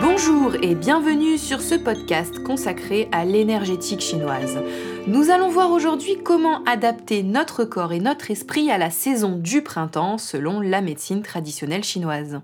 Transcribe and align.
Bonjour 0.00 0.54
et 0.62 0.74
bienvenue 0.74 1.36
sur 1.36 1.60
ce 1.60 1.74
podcast 1.74 2.42
consacré 2.42 3.08
à 3.12 3.24
l'énergétique 3.24 4.00
chinoise. 4.00 4.58
Nous 5.06 5.30
allons 5.30 5.48
voir 5.48 5.70
aujourd'hui 5.70 6.16
comment 6.22 6.62
adapter 6.64 7.22
notre 7.22 7.64
corps 7.64 7.92
et 7.92 8.00
notre 8.00 8.30
esprit 8.30 8.70
à 8.70 8.78
la 8.78 8.90
saison 8.90 9.36
du 9.36 9.62
printemps 9.62 10.18
selon 10.18 10.60
la 10.60 10.80
médecine 10.80 11.22
traditionnelle 11.22 11.84
chinoise. 11.84 12.40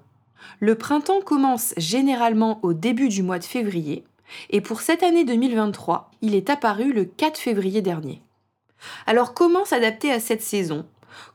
Le 0.60 0.74
printemps 0.74 1.20
commence 1.20 1.72
généralement 1.76 2.58
au 2.62 2.72
début 2.72 3.08
du 3.08 3.22
mois 3.22 3.38
de 3.38 3.44
février 3.44 4.04
et 4.50 4.60
pour 4.60 4.80
cette 4.80 5.02
année 5.02 5.24
2023, 5.24 6.10
il 6.20 6.34
est 6.34 6.50
apparu 6.50 6.92
le 6.92 7.04
4 7.04 7.38
février 7.38 7.80
dernier. 7.80 8.22
Alors 9.06 9.34
comment 9.34 9.64
s'adapter 9.64 10.10
à 10.10 10.20
cette 10.20 10.42
saison? 10.42 10.84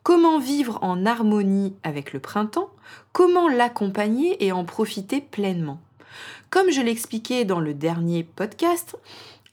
Comment 0.04 0.40
vivre 0.40 0.80
en 0.82 1.06
harmonie 1.06 1.74
avec 1.84 2.14
le 2.14 2.20
printemps? 2.20 2.70
Comment 3.12 3.48
l'accompagner 3.48 4.46
et 4.46 4.52
en 4.52 4.66
profiter 4.66 5.22
pleinement? 5.22 5.80
Comme 6.50 6.72
je 6.72 6.82
l'expliquais 6.82 7.46
dans 7.46 7.60
le 7.60 7.74
dernier 7.74 8.24
podcast, 8.24 8.98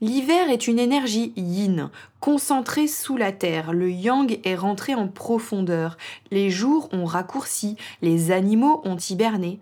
L'hiver 0.03 0.49
est 0.49 0.67
une 0.67 0.79
énergie 0.79 1.35
yin, 1.37 1.91
concentrée 2.21 2.87
sous 2.87 3.19
la 3.19 3.33
terre. 3.33 3.75
Le 3.75 3.91
yang 3.91 4.41
est 4.45 4.55
rentré 4.55 4.95
en 4.95 5.09
profondeur. 5.09 5.99
Les 6.31 6.49
jours 6.49 6.89
ont 6.93 7.05
raccourci, 7.05 7.77
les 8.01 8.31
animaux 8.31 8.81
ont 8.85 8.97
hiberné. 8.97 9.61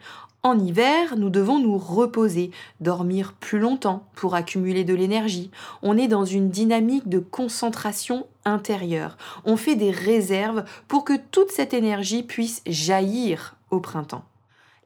En 0.48 0.58
hiver, 0.58 1.18
nous 1.18 1.28
devons 1.28 1.58
nous 1.58 1.76
reposer, 1.76 2.52
dormir 2.80 3.34
plus 3.34 3.58
longtemps 3.58 4.06
pour 4.14 4.34
accumuler 4.34 4.82
de 4.82 4.94
l'énergie. 4.94 5.50
On 5.82 5.98
est 5.98 6.08
dans 6.08 6.24
une 6.24 6.48
dynamique 6.48 7.06
de 7.06 7.18
concentration 7.18 8.26
intérieure. 8.46 9.18
On 9.44 9.58
fait 9.58 9.74
des 9.74 9.90
réserves 9.90 10.64
pour 10.88 11.04
que 11.04 11.18
toute 11.32 11.50
cette 11.50 11.74
énergie 11.74 12.22
puisse 12.22 12.62
jaillir 12.66 13.56
au 13.70 13.80
printemps. 13.80 14.24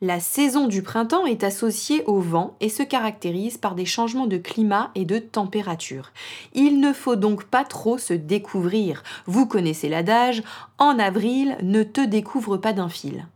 La 0.01 0.19
saison 0.19 0.67
du 0.67 0.83
printemps 0.83 1.27
est 1.27 1.45
associée 1.45 2.03
au 2.07 2.19
vent 2.19 2.57
et 2.59 2.69
se 2.69 2.83
caractérise 2.83 3.57
par 3.57 3.77
des 3.77 3.87
changements 3.87 4.27
de 4.27 4.39
climat 4.39 4.91
et 4.97 5.05
de 5.05 5.21
température. 5.21 6.11
Il 6.55 6.81
ne 6.81 6.93
faut 6.93 7.15
donc 7.15 7.45
pas 7.45 7.63
trop 7.63 7.99
se 7.99 8.15
découvrir. 8.15 9.05
Vous 9.27 9.47
connaissez 9.47 9.89
l'adage, 9.89 10.43
en 10.79 10.99
avril, 10.99 11.57
ne 11.63 11.85
te 11.85 12.05
découvre 12.05 12.57
pas 12.57 12.73
d'un 12.73 12.89
fil. 12.89 13.29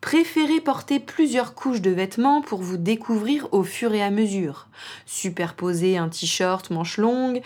Préférez 0.00 0.60
porter 0.60 0.98
plusieurs 0.98 1.54
couches 1.54 1.82
de 1.82 1.90
vêtements 1.90 2.40
pour 2.40 2.62
vous 2.62 2.78
découvrir 2.78 3.48
au 3.52 3.62
fur 3.64 3.92
et 3.92 4.02
à 4.02 4.10
mesure. 4.10 4.68
Superposez 5.04 5.98
un 5.98 6.08
t-shirt 6.08 6.70
manche 6.70 6.96
longue, 6.96 7.42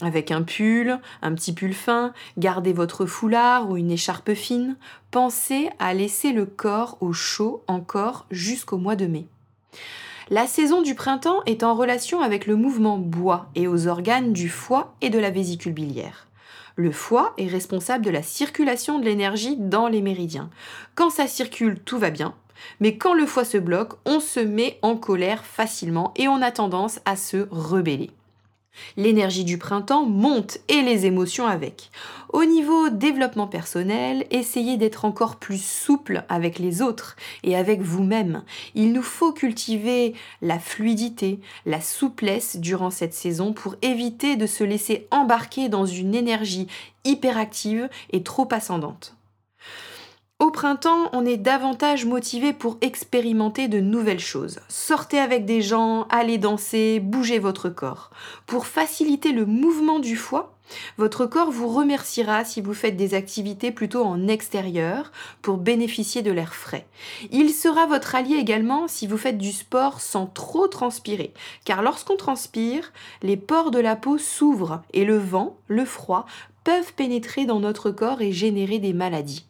avec 0.00 0.32
un 0.32 0.42
pull, 0.42 0.98
un 1.22 1.34
petit 1.34 1.52
pull 1.52 1.72
fin, 1.72 2.12
gardez 2.38 2.72
votre 2.72 3.06
foulard 3.06 3.70
ou 3.70 3.76
une 3.76 3.92
écharpe 3.92 4.34
fine, 4.34 4.76
pensez 5.12 5.70
à 5.78 5.94
laisser 5.94 6.32
le 6.32 6.44
corps 6.44 6.98
au 7.00 7.12
chaud 7.12 7.62
encore 7.68 8.26
jusqu'au 8.32 8.78
mois 8.78 8.96
de 8.96 9.06
mai. 9.06 9.26
La 10.28 10.46
saison 10.48 10.82
du 10.82 10.96
printemps 10.96 11.42
est 11.46 11.62
en 11.62 11.74
relation 11.74 12.20
avec 12.20 12.46
le 12.46 12.56
mouvement 12.56 12.98
bois 12.98 13.48
et 13.54 13.68
aux 13.68 13.86
organes 13.86 14.32
du 14.32 14.48
foie 14.48 14.94
et 15.02 15.10
de 15.10 15.18
la 15.20 15.30
vésicule 15.30 15.72
biliaire. 15.72 16.26
Le 16.76 16.90
foie 16.90 17.34
est 17.38 17.48
responsable 17.48 18.04
de 18.04 18.10
la 18.10 18.22
circulation 18.22 18.98
de 18.98 19.04
l'énergie 19.04 19.56
dans 19.56 19.88
les 19.88 20.02
méridiens. 20.02 20.50
Quand 20.94 21.10
ça 21.10 21.26
circule, 21.26 21.78
tout 21.80 21.98
va 21.98 22.10
bien, 22.10 22.34
mais 22.80 22.96
quand 22.96 23.14
le 23.14 23.26
foie 23.26 23.44
se 23.44 23.58
bloque, 23.58 23.94
on 24.04 24.20
se 24.20 24.40
met 24.40 24.78
en 24.82 24.96
colère 24.96 25.44
facilement 25.44 26.12
et 26.16 26.28
on 26.28 26.42
a 26.42 26.50
tendance 26.50 27.00
à 27.04 27.16
se 27.16 27.48
rebeller. 27.50 28.10
L'énergie 28.96 29.44
du 29.44 29.58
printemps 29.58 30.04
monte 30.04 30.58
et 30.68 30.82
les 30.82 31.06
émotions 31.06 31.46
avec. 31.46 31.90
Au 32.32 32.44
niveau 32.44 32.88
développement 32.88 33.46
personnel, 33.46 34.26
essayez 34.30 34.76
d'être 34.76 35.04
encore 35.04 35.36
plus 35.36 35.62
souple 35.62 36.24
avec 36.28 36.58
les 36.58 36.82
autres 36.82 37.16
et 37.42 37.56
avec 37.56 37.80
vous-même. 37.80 38.42
Il 38.74 38.92
nous 38.92 39.02
faut 39.02 39.32
cultiver 39.32 40.14
la 40.40 40.58
fluidité, 40.58 41.40
la 41.66 41.80
souplesse 41.80 42.56
durant 42.56 42.90
cette 42.90 43.14
saison 43.14 43.52
pour 43.52 43.76
éviter 43.82 44.36
de 44.36 44.46
se 44.46 44.64
laisser 44.64 45.06
embarquer 45.10 45.68
dans 45.68 45.86
une 45.86 46.14
énergie 46.14 46.68
hyperactive 47.04 47.88
et 48.10 48.22
trop 48.22 48.48
ascendante. 48.50 49.16
Au 50.42 50.50
printemps, 50.50 51.08
on 51.12 51.24
est 51.24 51.36
davantage 51.36 52.04
motivé 52.04 52.52
pour 52.52 52.76
expérimenter 52.80 53.68
de 53.68 53.78
nouvelles 53.78 54.18
choses. 54.18 54.58
Sortez 54.66 55.20
avec 55.20 55.44
des 55.44 55.62
gens, 55.62 56.08
allez 56.10 56.36
danser, 56.36 56.98
bougez 56.98 57.38
votre 57.38 57.68
corps. 57.68 58.10
Pour 58.46 58.66
faciliter 58.66 59.30
le 59.30 59.46
mouvement 59.46 60.00
du 60.00 60.16
foie, 60.16 60.56
votre 60.98 61.26
corps 61.26 61.52
vous 61.52 61.68
remerciera 61.68 62.44
si 62.44 62.60
vous 62.60 62.74
faites 62.74 62.96
des 62.96 63.14
activités 63.14 63.70
plutôt 63.70 64.02
en 64.02 64.26
extérieur 64.26 65.12
pour 65.42 65.58
bénéficier 65.58 66.22
de 66.22 66.32
l'air 66.32 66.56
frais. 66.56 66.88
Il 67.30 67.50
sera 67.50 67.86
votre 67.86 68.16
allié 68.16 68.34
également 68.34 68.88
si 68.88 69.06
vous 69.06 69.18
faites 69.18 69.38
du 69.38 69.52
sport 69.52 70.00
sans 70.00 70.26
trop 70.26 70.66
transpirer, 70.66 71.32
car 71.64 71.82
lorsqu'on 71.82 72.16
transpire, 72.16 72.92
les 73.22 73.36
pores 73.36 73.70
de 73.70 73.78
la 73.78 73.94
peau 73.94 74.18
s'ouvrent 74.18 74.82
et 74.92 75.04
le 75.04 75.18
vent, 75.18 75.56
le 75.68 75.84
froid 75.84 76.26
peuvent 76.64 76.94
pénétrer 76.94 77.46
dans 77.46 77.60
notre 77.60 77.92
corps 77.92 78.22
et 78.22 78.32
générer 78.32 78.80
des 78.80 78.92
maladies. 78.92 79.46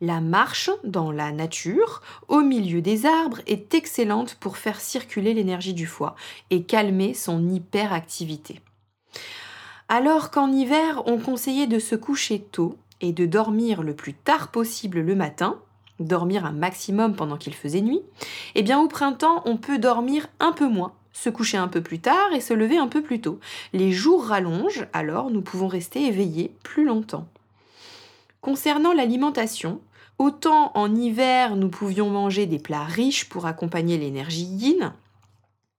La 0.00 0.20
marche 0.20 0.70
dans 0.82 1.12
la 1.12 1.30
nature, 1.30 2.02
au 2.28 2.40
milieu 2.40 2.80
des 2.80 3.06
arbres, 3.06 3.40
est 3.46 3.74
excellente 3.74 4.34
pour 4.34 4.56
faire 4.56 4.80
circuler 4.80 5.34
l'énergie 5.34 5.74
du 5.74 5.86
foie 5.86 6.16
et 6.50 6.64
calmer 6.64 7.14
son 7.14 7.48
hyperactivité. 7.48 8.60
Alors 9.88 10.30
qu'en 10.30 10.50
hiver, 10.50 11.02
on 11.06 11.18
conseillait 11.18 11.66
de 11.66 11.78
se 11.78 11.94
coucher 11.94 12.40
tôt 12.40 12.76
et 13.00 13.12
de 13.12 13.26
dormir 13.26 13.82
le 13.82 13.94
plus 13.94 14.14
tard 14.14 14.48
possible 14.48 15.00
le 15.00 15.14
matin, 15.14 15.60
dormir 16.00 16.44
un 16.44 16.52
maximum 16.52 17.14
pendant 17.14 17.36
qu'il 17.36 17.54
faisait 17.54 17.80
nuit, 17.80 18.02
eh 18.54 18.62
bien 18.62 18.80
au 18.80 18.88
printemps, 18.88 19.42
on 19.44 19.56
peut 19.56 19.78
dormir 19.78 20.26
un 20.40 20.52
peu 20.52 20.66
moins, 20.66 20.92
se 21.12 21.30
coucher 21.30 21.58
un 21.58 21.68
peu 21.68 21.82
plus 21.82 22.00
tard 22.00 22.32
et 22.34 22.40
se 22.40 22.54
lever 22.54 22.78
un 22.78 22.88
peu 22.88 23.02
plus 23.02 23.20
tôt. 23.20 23.38
Les 23.72 23.92
jours 23.92 24.24
rallongent, 24.24 24.86
alors 24.92 25.30
nous 25.30 25.42
pouvons 25.42 25.68
rester 25.68 26.06
éveillés 26.06 26.54
plus 26.62 26.84
longtemps. 26.84 27.28
Concernant 28.44 28.92
l'alimentation, 28.92 29.80
autant 30.18 30.70
en 30.74 30.94
hiver 30.94 31.56
nous 31.56 31.70
pouvions 31.70 32.10
manger 32.10 32.44
des 32.44 32.58
plats 32.58 32.84
riches 32.84 33.26
pour 33.30 33.46
accompagner 33.46 33.96
l'énergie 33.96 34.44
yin, 34.44 34.92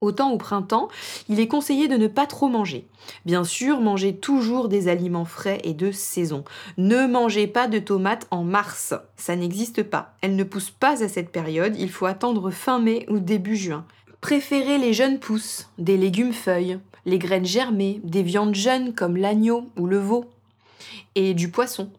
autant 0.02 0.32
au 0.32 0.40
printemps 0.40 0.88
il 1.30 1.40
est 1.40 1.48
conseillé 1.48 1.88
de 1.88 1.96
ne 1.96 2.08
pas 2.08 2.26
trop 2.26 2.48
manger. 2.48 2.88
Bien 3.24 3.44
sûr, 3.44 3.82
mangez 3.82 4.16
toujours 4.16 4.68
des 4.68 4.88
aliments 4.88 5.26
frais 5.26 5.60
et 5.64 5.76
de 5.76 5.92
saison. 5.92 6.44
Ne 6.80 7.06
mangez 7.06 7.46
pas 7.46 7.68
de 7.68 7.78
tomates 7.78 8.26
en 8.32 8.44
mars, 8.44 8.96
ça 9.16 9.36
n'existe 9.36 9.84
pas. 9.84 10.16
Elles 10.22 10.36
ne 10.36 10.44
poussent 10.44 10.72
pas 10.72 11.04
à 11.04 11.08
cette 11.08 11.30
période, 11.30 11.76
il 11.78 11.92
faut 11.92 12.08
attendre 12.08 12.50
fin 12.50 12.80
mai 12.80 13.06
ou 13.12 13.20
début 13.20 13.58
juin. 13.58 13.86
Préférez 14.22 14.80
les 14.80 14.94
jeunes 14.94 15.20
pousses, 15.20 15.70
des 15.78 15.98
légumes 15.98 16.34
feuilles, 16.34 16.80
les 17.06 17.20
graines 17.20 17.46
germées, 17.46 18.02
des 18.04 18.24
viandes 18.24 18.56
jeunes 18.56 18.96
comme 18.96 19.18
l'agneau 19.18 19.70
ou 19.78 19.86
le 19.86 20.00
veau, 20.00 20.26
et 21.14 21.36
du 21.36 21.52
poisson. 21.52 21.92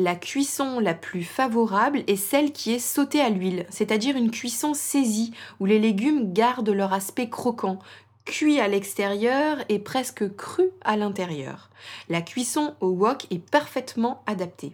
La 0.00 0.16
cuisson 0.16 0.80
la 0.80 0.94
plus 0.94 1.24
favorable 1.24 2.04
est 2.06 2.16
celle 2.16 2.52
qui 2.52 2.72
est 2.72 2.78
sautée 2.78 3.20
à 3.20 3.28
l'huile, 3.28 3.66
c'est-à-dire 3.68 4.16
une 4.16 4.30
cuisson 4.30 4.72
saisie, 4.72 5.34
où 5.60 5.66
les 5.66 5.78
légumes 5.78 6.32
gardent 6.32 6.70
leur 6.70 6.94
aspect 6.94 7.28
croquant, 7.28 7.78
cuit 8.24 8.60
à 8.60 8.66
l'extérieur 8.66 9.58
et 9.68 9.78
presque 9.78 10.34
cru 10.36 10.70
à 10.80 10.96
l'intérieur. 10.96 11.68
La 12.08 12.22
cuisson 12.22 12.74
au 12.80 12.88
wok 12.88 13.26
est 13.30 13.44
parfaitement 13.50 14.22
adaptée. 14.26 14.72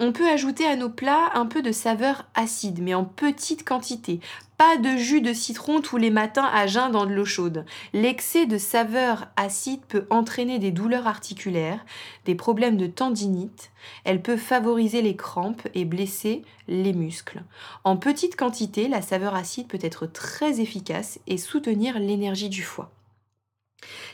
On 0.00 0.12
peut 0.12 0.28
ajouter 0.28 0.64
à 0.64 0.76
nos 0.76 0.90
plats 0.90 1.32
un 1.34 1.44
peu 1.46 1.60
de 1.60 1.72
saveur 1.72 2.26
acide, 2.36 2.80
mais 2.80 2.94
en 2.94 3.04
petite 3.04 3.66
quantité. 3.66 4.20
Pas 4.56 4.76
de 4.76 4.96
jus 4.96 5.20
de 5.20 5.32
citron 5.32 5.80
tous 5.80 5.96
les 5.96 6.10
matins 6.10 6.48
à 6.54 6.68
jeun 6.68 6.92
dans 6.92 7.04
de 7.04 7.12
l'eau 7.12 7.24
chaude. 7.24 7.64
L'excès 7.92 8.46
de 8.46 8.58
saveur 8.58 9.26
acide 9.34 9.80
peut 9.88 10.06
entraîner 10.10 10.60
des 10.60 10.70
douleurs 10.70 11.08
articulaires, 11.08 11.84
des 12.26 12.36
problèmes 12.36 12.76
de 12.76 12.86
tendinite. 12.86 13.72
Elle 14.04 14.22
peut 14.22 14.36
favoriser 14.36 15.02
les 15.02 15.16
crampes 15.16 15.66
et 15.74 15.84
blesser 15.84 16.42
les 16.68 16.92
muscles. 16.92 17.42
En 17.82 17.96
petite 17.96 18.36
quantité, 18.36 18.86
la 18.86 19.02
saveur 19.02 19.34
acide 19.34 19.66
peut 19.66 19.80
être 19.82 20.06
très 20.06 20.60
efficace 20.60 21.18
et 21.26 21.38
soutenir 21.38 21.98
l'énergie 21.98 22.48
du 22.48 22.62
foie. 22.62 22.92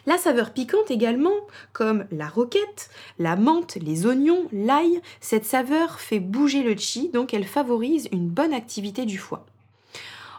La 0.06 0.18
saveur 0.18 0.52
piquante 0.52 0.90
également, 0.90 1.34
comme 1.72 2.04
la 2.12 2.28
roquette, 2.28 2.90
la 3.18 3.36
menthe, 3.36 3.76
les 3.76 4.04
oignons, 4.04 4.48
l'ail, 4.52 5.00
cette 5.20 5.46
saveur 5.46 5.98
fait 5.98 6.20
bouger 6.20 6.62
le 6.62 6.76
chi, 6.76 7.08
donc 7.08 7.32
elle 7.32 7.46
favorise 7.46 8.08
une 8.12 8.28
bonne 8.28 8.52
activité 8.52 9.06
du 9.06 9.16
foie. 9.16 9.46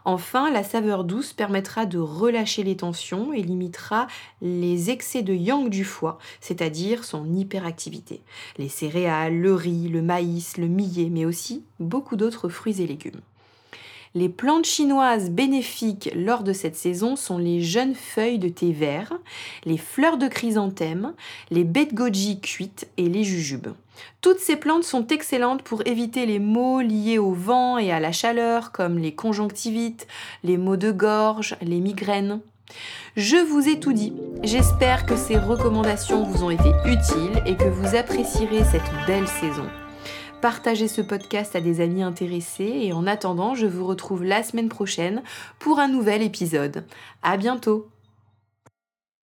Enfin, 0.07 0.51
la 0.51 0.63
saveur 0.63 1.03
douce 1.03 1.33
permettra 1.33 1.88
de 1.88 1.97
relâcher 1.97 2.62
les 2.62 2.77
tensions 2.77 3.33
et 3.33 3.41
limitera 3.41 4.06
les 4.39 4.91
excès 4.91 5.23
de 5.23 5.33
yang 5.33 5.67
du 5.67 5.83
foie, 5.83 6.19
c'est-à-dire 6.41 7.03
son 7.03 7.33
hyperactivité. 7.33 8.21
Les 8.59 8.69
céréales, 8.69 9.41
le 9.41 9.56
riz, 9.56 9.89
le 9.89 10.03
maïs, 10.03 10.57
le 10.57 10.67
millet, 10.67 11.09
mais 11.09 11.25
aussi 11.25 11.63
beaucoup 11.79 12.17
d'autres 12.17 12.50
fruits 12.50 12.83
et 12.83 12.88
légumes. 12.88 13.21
Les 14.15 14.29
plantes 14.29 14.65
chinoises 14.65 15.29
bénéfiques 15.29 16.09
lors 16.15 16.44
de 16.44 16.53
cette 16.53 16.77
saison 16.77 17.17
sont 17.17 17.38
les 17.38 17.62
jeunes 17.62 17.95
feuilles 17.95 18.39
de 18.39 18.47
thé 18.47 18.71
vert, 18.71 19.12
les 19.65 19.77
fleurs 19.77 20.17
de 20.17 20.29
chrysanthème, 20.29 21.13
les 21.51 21.65
baies 21.65 21.85
de 21.85 21.94
goji 21.94 22.39
cuites 22.39 22.88
et 22.95 23.09
les 23.09 23.25
jujubes. 23.25 23.73
Toutes 24.21 24.39
ces 24.39 24.56
plantes 24.56 24.85
sont 24.85 25.06
excellentes 25.07 25.63
pour 25.63 25.85
éviter 25.85 26.25
les 26.25 26.39
maux 26.39 26.79
liés 26.79 27.17
au 27.17 27.33
vent 27.33 27.77
et 27.77 27.91
à 27.91 28.00
la 28.00 28.13
chaleur 28.13 28.71
comme 28.71 29.00
les 29.00 29.13
conjonctivites, 29.13 30.07
les 30.45 30.56
maux 30.56 30.77
de 30.77 30.91
gorge, 30.91 31.57
les 31.62 31.81
migraines. 31.81 32.39
Je 33.17 33.35
vous 33.35 33.67
ai 33.67 33.81
tout 33.81 33.94
dit. 33.94 34.13
J'espère 34.44 35.06
que 35.06 35.17
ces 35.17 35.38
recommandations 35.38 36.23
vous 36.23 36.45
ont 36.45 36.51
été 36.51 36.69
utiles 36.85 37.44
et 37.45 37.56
que 37.56 37.67
vous 37.67 37.97
apprécierez 37.97 38.63
cette 38.63 39.07
belle 39.07 39.27
saison. 39.27 39.67
Partagez 40.45 40.88
ce 40.88 41.01
podcast 41.01 41.56
à 41.56 41.59
des 41.59 41.81
amis 41.81 42.03
intéressés 42.03 42.71
et 42.83 42.94
en 42.94 43.07
attendant, 43.07 43.56
je 43.56 43.65
vous 43.65 43.83
retrouve 43.83 44.24
la 44.24 44.44
semaine 44.44 44.69
prochaine 44.69 45.24
pour 45.57 45.80
un 45.80 45.88
nouvel 45.88 46.21
épisode. 46.21 46.86
À 47.24 47.36
bientôt! 47.36 47.89